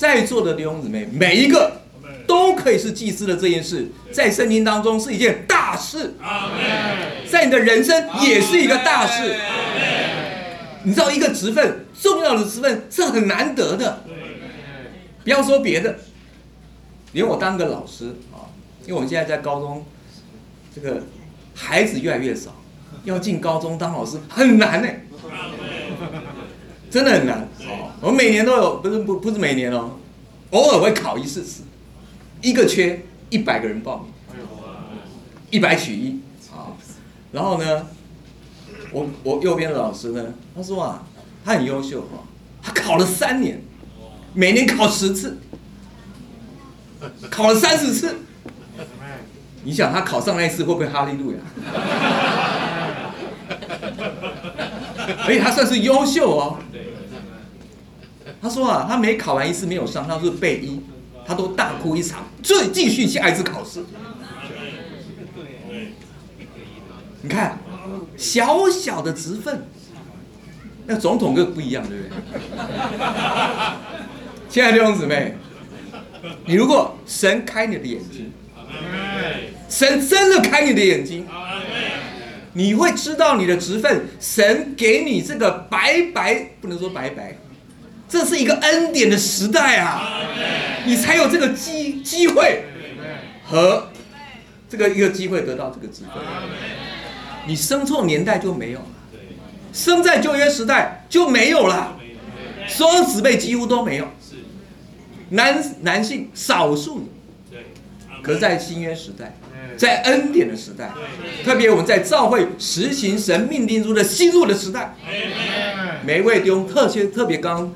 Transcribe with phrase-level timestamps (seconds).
[0.00, 1.82] 在座的弟兄姊妹，每一个
[2.26, 6.14] 都可以是祭司的这件事，在圣经当中是一件大事。
[7.30, 9.36] 在你的人生也是一个大事。
[10.84, 14.02] 你知道，一个职分重要的职分是很难得的。
[15.22, 15.98] 不要说别的，
[17.12, 18.48] 连我当个老师啊，
[18.84, 19.84] 因为我们现在在高中，
[20.74, 21.02] 这个
[21.54, 22.58] 孩子越来越少，
[23.04, 24.88] 要进高中当老师很难呢。
[26.90, 27.48] 真的很难。
[27.60, 29.92] 哦，我每年都有，不是不不是每年哦，
[30.50, 31.62] 偶尔会考一次试，
[32.42, 34.12] 一个缺一百个人报名，
[35.50, 36.74] 一百取一啊。
[37.32, 37.86] 然后呢，
[38.90, 41.06] 我我右边的老师呢，他说啊，
[41.44, 42.24] 他很优秀哈，
[42.60, 43.62] 他考了三年，
[44.34, 45.38] 每年考十次，
[47.30, 48.16] 考了三十次。
[49.62, 51.38] 你想他考上那一次会不会哈利路亚？
[55.18, 56.58] 而且他算是优秀哦。
[58.42, 60.80] 他说啊，他每考完一次没有上，他是背一，
[61.26, 63.84] 他都大哭一场，再继续下一次考试。
[67.22, 67.58] 你看，
[68.16, 69.66] 小小的职分，
[70.86, 72.16] 那总统更不一样，对不对？
[74.48, 75.36] 亲爱的弟兄姊妹，
[76.46, 78.32] 你如果神开你的眼睛，
[79.68, 81.26] 神真的开你的眼睛，
[82.52, 87.36] 你会知道你的职分，神给你这个白白，不能说白白。
[88.08, 90.20] 这是一个恩典的时代啊，
[90.84, 92.64] 你才有这个机机会
[93.44, 93.88] 和
[94.68, 96.20] 这个一个机会得到这个机会。
[97.46, 98.86] 你生错年代就没有了，
[99.72, 101.96] 生在旧约时代就没有了，
[102.66, 104.08] 所有姊妹几乎都没有。
[105.30, 107.08] 男男性少数，
[108.22, 109.36] 可是在新约时代，
[109.76, 110.90] 在恩典的时代，
[111.44, 114.94] 特别我们在教会实行神命定中的新路的时代，
[116.04, 117.72] 每一位弟兄特别特别刚。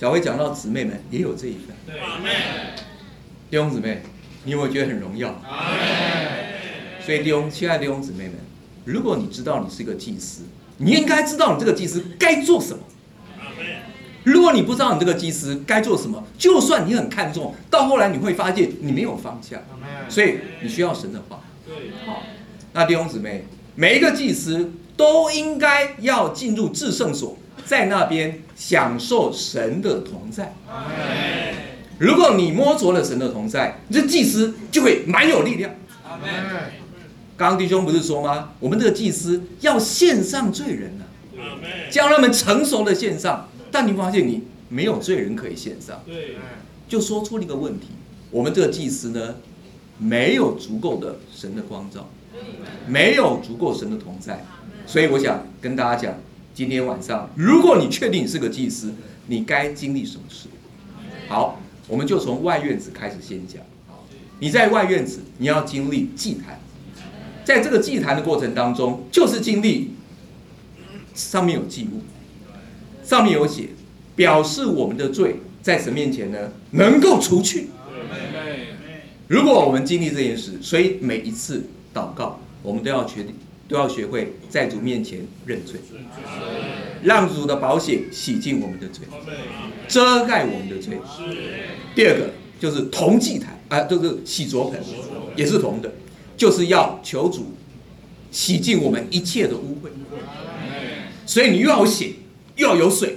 [0.00, 1.74] 小薇讲到姊妹们也有这一份，
[3.50, 4.02] 弟兄姊妹，
[4.44, 5.42] 你有没有觉得很荣耀？
[7.04, 8.34] 所以弟兄，亲爱的弟兄姊妹们，
[8.84, 10.42] 如果你知道你是一个祭司，
[10.76, 12.78] 你应该知道你这个祭司该做什么。
[14.48, 19.60] 如果你不知道你这个祭司该做什么，就算你很看重，到后来你会发现你没有方向。
[20.08, 21.40] 所以你需要神的话。
[22.06, 22.22] 好，
[22.72, 23.44] 那弟兄姊妹，
[23.74, 27.36] 每一个祭司都应该要进入至圣所。
[27.66, 30.54] 在那边享受神的同在。
[31.98, 35.70] 如果你摸着了神的同在，这祭司就会蛮有力量。
[37.36, 38.52] 刚刚弟兄不是说吗？
[38.60, 41.04] 我们这个祭司要献上罪人呢，
[41.90, 43.46] 将他们成熟的献上。
[43.78, 46.34] 但你发现你没有罪人可以献上，对
[46.88, 47.90] 就说出了一个问题：
[48.28, 49.36] 我们这个祭司呢，
[49.98, 52.08] 没有足够的神的光照，
[52.88, 54.44] 没有足够神的同在。
[54.84, 56.18] 所以我想跟大家讲。
[56.52, 58.92] 今天晚上，如果你确定你是个祭司，
[59.28, 60.48] 你该经历什么事？
[61.28, 63.62] 好，我们就从外院子开始先讲。
[64.40, 66.58] 你在外院子，你要经历祭坛，
[67.44, 69.92] 在这个祭坛的过程当中，就是经历
[71.14, 72.02] 上面有祭物，
[73.08, 73.70] 上面有写，
[74.14, 77.68] 表示我们的罪在神面前呢能够除去。
[79.26, 81.64] 如果我们经历这件事，所以每一次
[81.94, 83.34] 祷告，我们都要确定。
[83.68, 85.78] 都要学会在主面前认罪，
[87.02, 89.04] 让主的保险洗净我们的罪，
[89.86, 90.96] 遮盖我们的罪。
[91.94, 94.80] 第二个就是铜祭坛啊，就是洗濯盆，
[95.36, 95.92] 也是铜的，
[96.34, 97.52] 就是要求主
[98.30, 99.90] 洗净我们一切的污秽。
[101.26, 102.12] 所以你又要写，
[102.58, 103.16] 又要有水，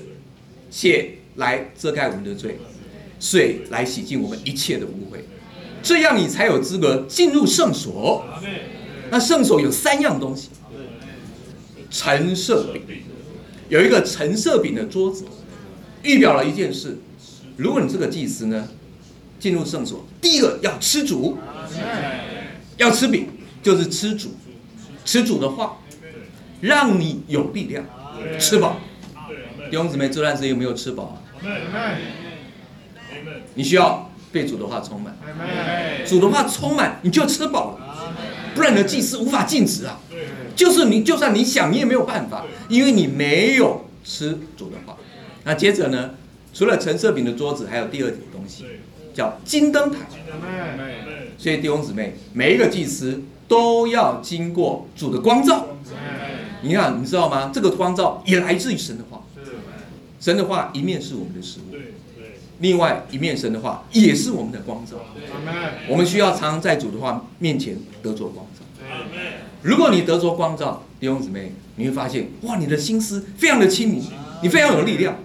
[0.70, 2.58] 血来遮盖我们的罪，
[3.20, 5.18] 水来洗净我们一切的污秽，
[5.82, 8.24] 这样你才有资格进入圣所。
[9.10, 10.50] 那圣所有三样东西，
[11.90, 13.02] 陈设饼，
[13.68, 15.26] 有一个橙色饼的桌子，
[16.04, 17.00] 预表了一件事。
[17.58, 18.70] 如果你这个祭司呢，
[19.40, 21.36] 进入圣所，第一个要吃主，
[22.78, 23.28] 要吃饼，
[23.64, 24.30] 就是吃主，
[25.04, 25.80] 吃主的话，
[26.62, 27.84] 让你有力量，
[28.40, 28.80] 吃饱。
[29.72, 31.18] 弟兄姊妹，这段时间有没有吃饱？
[33.54, 35.16] 你需要被主的话充满，
[36.06, 38.14] 主的话充满，你就吃饱了。
[38.54, 39.98] 不然你的祭司无法禁止啊！
[40.58, 44.98] 就是你，就算你想，你也没有办法，因为你没有吃主的话。
[45.46, 46.12] 那接着呢？
[46.54, 48.66] 除了橙色饼的桌子，还有第二种东西，
[49.14, 50.00] 叫金灯台。
[51.38, 55.66] 所以弟兄姊妹，每一个祭司都要经过主的光照。
[56.62, 57.52] 你看，你知道吗？
[57.54, 59.22] 这个光照也来自于神的话。
[60.22, 61.76] 神的话一面是我们的食物。
[62.60, 64.98] 另外一面神的话也是我们的光照，
[65.90, 68.64] 我们需要常常在主的话面前得着光照。
[69.64, 74.04] 如果你得着光照，弟兄姊妹，你会发现哇，你的心思非常的清明，
[74.44, 75.18] 你非常有力量。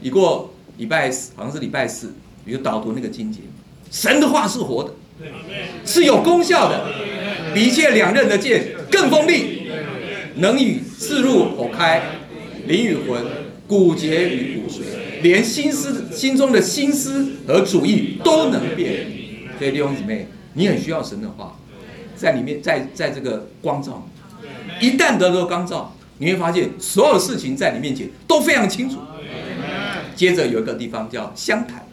[0.00, 2.12] 你过礼拜四，好像是礼拜四，
[2.44, 3.38] 你就导读那个经节，
[3.92, 4.92] 神的话是活的，
[5.86, 6.88] 是有功效的，
[7.54, 9.68] 比一切两刃的剑更锋利，
[10.36, 12.02] 能与刺入口开，
[12.66, 13.24] 灵与魂，
[13.66, 19.06] 骨节与骨髓，连心思心中的心思和主意都能变。
[19.58, 21.56] 所以弟兄姊妹，你很需要神的话，
[22.14, 24.06] 在里面，在在这个光照，
[24.80, 28.98] 一旦得到光照，你会发现所有事情在你面前都非常清楚。
[30.14, 31.86] 接着有一个地方叫相谈，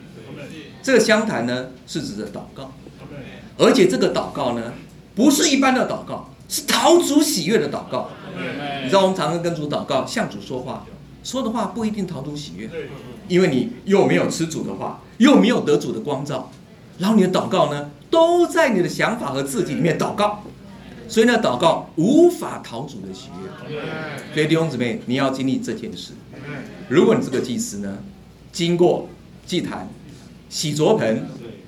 [0.84, 2.72] 这个相谈呢是指的祷告，
[3.58, 4.74] 而且这个祷告呢
[5.16, 8.10] 不是一般的祷告，是讨主喜悦的祷告。
[8.84, 10.86] 你知道我们常常跟主祷告，向主说话，
[11.24, 12.70] 说的话不一定讨主喜悦，
[13.28, 16.52] 因为你又没有吃主的话，又没有得主的光照，
[16.98, 20.44] 然后你的祷告呢都在你的想法和自己里面祷告，
[21.08, 23.72] 所以呢祷告无法逃主的喜悦。
[24.34, 26.14] 所以弟兄姊妹，你要经历这件事。
[26.90, 28.00] 如果你这个祭司呢，
[28.52, 29.08] 经过
[29.46, 29.88] 祭坛、
[30.50, 31.28] 洗濯盆、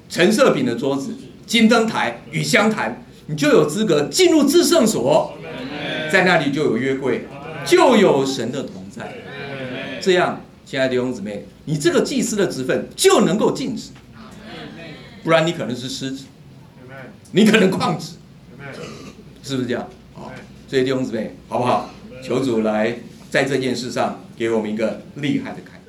[0.10, 1.16] 陈设饼的桌子、
[1.46, 5.34] 金灯台与香坛，你就有资格进入至圣所，
[6.12, 7.28] 在那里就有约柜，
[7.66, 8.83] 就有神的同在。
[10.04, 13.92] 这样，亲爱的弟兄姊妹，你这个祭司的职分就能够禁止，
[15.24, 16.26] 不然你可能是失职，
[17.32, 18.16] 你可能旷职，
[19.42, 19.88] 是不是这样？
[20.14, 20.30] 好，
[20.68, 21.90] 所以弟兄姊妹，好不好？
[22.22, 22.98] 求主来
[23.30, 25.83] 在这件事上给我们一个厉害的开启。